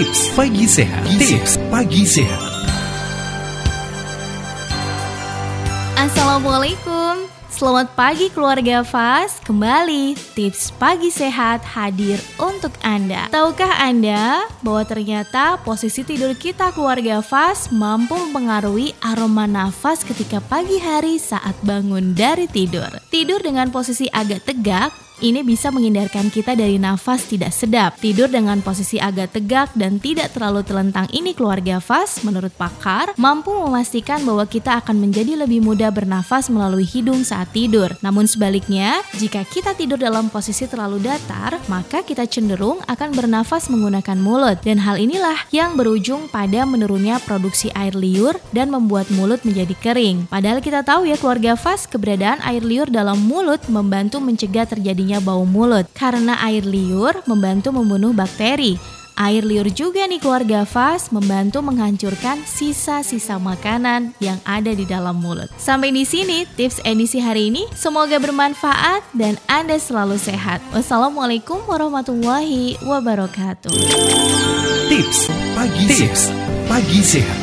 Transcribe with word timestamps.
Tips 0.00 0.32
Pagi 0.32 0.64
Sehat. 0.64 1.04
Tips 1.20 1.60
Pagi 1.68 2.08
Sehat. 2.08 2.40
Assalamualaikum. 5.92 7.28
Selamat 7.52 7.92
pagi 7.92 8.32
keluarga 8.32 8.80
Fas. 8.80 9.36
Kembali 9.44 10.16
tips 10.32 10.72
pagi 10.80 11.12
sehat 11.12 11.60
hadir 11.76 12.16
untuk 12.40 12.72
Anda. 12.80 13.28
Tahukah 13.28 13.76
Anda 13.84 14.48
bahwa 14.64 14.88
ternyata 14.88 15.60
posisi 15.60 16.00
tidur 16.00 16.32
kita 16.32 16.72
keluarga 16.72 17.20
Fas 17.20 17.68
mampu 17.68 18.16
mempengaruhi 18.16 18.96
aroma 19.04 19.44
nafas 19.44 20.00
ketika 20.00 20.40
pagi 20.40 20.80
hari 20.80 21.20
saat 21.20 21.52
bangun 21.60 22.16
dari 22.16 22.48
tidur. 22.48 22.88
Tidur 23.12 23.44
dengan 23.44 23.68
posisi 23.68 24.08
agak 24.08 24.48
tegak 24.48 25.09
ini 25.20 25.44
bisa 25.44 25.68
menghindarkan 25.68 26.32
kita 26.32 26.56
dari 26.56 26.80
nafas 26.80 27.28
tidak 27.28 27.52
sedap. 27.52 28.00
Tidur 28.00 28.32
dengan 28.32 28.64
posisi 28.64 28.96
agak 28.96 29.36
tegak 29.36 29.68
dan 29.76 30.00
tidak 30.00 30.32
terlalu 30.32 30.64
telentang 30.64 31.06
ini 31.12 31.36
keluarga 31.36 31.76
Fas, 31.80 32.24
menurut 32.24 32.52
pakar, 32.56 33.12
mampu 33.20 33.52
memastikan 33.52 34.24
bahwa 34.24 34.48
kita 34.48 34.80
akan 34.80 34.96
menjadi 34.96 35.36
lebih 35.44 35.60
mudah 35.60 35.92
bernafas 35.92 36.48
melalui 36.48 36.88
hidung 36.88 37.20
saat 37.20 37.52
tidur. 37.52 37.92
Namun 38.00 38.24
sebaliknya, 38.24 39.04
jika 39.20 39.44
kita 39.44 39.76
tidur 39.76 40.00
dalam 40.00 40.32
posisi 40.32 40.64
terlalu 40.64 41.04
datar, 41.04 41.60
maka 41.68 42.00
kita 42.00 42.24
cenderung 42.24 42.80
akan 42.88 43.10
bernafas 43.12 43.68
menggunakan 43.68 44.16
mulut. 44.16 44.58
Dan 44.64 44.80
hal 44.80 44.96
inilah 44.96 45.48
yang 45.52 45.74
berujung 45.74 46.30
pada 46.32 46.64
menurunnya 46.64 47.20
produksi 47.24 47.68
air 47.76 47.92
liur 47.92 48.38
dan 48.56 48.72
membuat 48.72 49.12
mulut 49.12 49.44
menjadi 49.44 49.74
kering. 49.76 50.30
Padahal 50.32 50.64
kita 50.64 50.80
tahu 50.86 51.08
ya 51.08 51.18
keluarga 51.20 51.58
Fas, 51.58 51.84
keberadaan 51.84 52.40
air 52.46 52.62
liur 52.62 52.86
dalam 52.86 53.18
mulut 53.20 53.60
membantu 53.66 54.22
mencegah 54.22 54.64
terjadinya 54.70 55.09
bau 55.18 55.42
mulut 55.42 55.90
karena 55.98 56.38
air 56.46 56.62
liur 56.62 57.18
membantu 57.26 57.74
membunuh 57.74 58.14
bakteri. 58.14 58.78
Air 59.20 59.44
liur 59.44 59.68
juga 59.68 60.08
nih 60.08 60.16
keluarga 60.16 60.64
Fas 60.64 61.12
membantu 61.12 61.60
menghancurkan 61.60 62.40
sisa-sisa 62.48 63.36
makanan 63.36 64.16
yang 64.16 64.40
ada 64.48 64.72
di 64.72 64.88
dalam 64.88 65.20
mulut. 65.20 65.52
Sampai 65.60 65.92
di 65.92 66.08
sini 66.08 66.48
tips 66.56 66.80
edisi 66.88 67.20
hari 67.20 67.52
ini. 67.52 67.68
Semoga 67.76 68.16
bermanfaat 68.16 69.04
dan 69.12 69.36
Anda 69.44 69.76
selalu 69.76 70.16
sehat. 70.16 70.64
Wassalamualaikum 70.72 71.60
warahmatullahi 71.68 72.80
wabarakatuh. 72.80 73.74
Tips 74.88 75.28
Pagi 75.52 75.84
Tips 75.84 76.22
Pagi 76.64 77.00
Sehat. 77.04 77.39